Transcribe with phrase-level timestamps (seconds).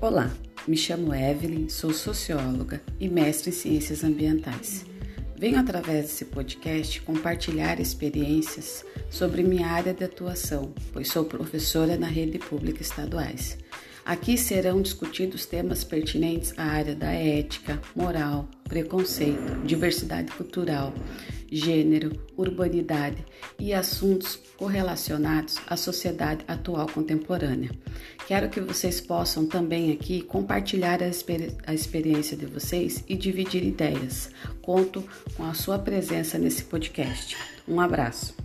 [0.00, 0.32] Olá,
[0.68, 4.86] me chamo Evelyn, sou socióloga e mestre em ciências ambientais.
[5.36, 12.06] Venho através desse podcast compartilhar experiências sobre minha área de atuação, pois sou professora na
[12.06, 13.58] rede pública estaduais.
[14.04, 20.94] Aqui serão discutidos temas pertinentes à área da ética, moral, preconceito, diversidade cultural,
[21.50, 23.24] gênero, urbanidade
[23.58, 27.70] e assuntos correlacionados à sociedade atual contemporânea.
[28.26, 33.64] Quero que vocês possam também aqui compartilhar a, exper a experiência de vocês e dividir
[33.64, 34.30] ideias.
[34.62, 35.02] Conto
[35.36, 37.36] com a sua presença nesse podcast.
[37.66, 38.37] Um abraço.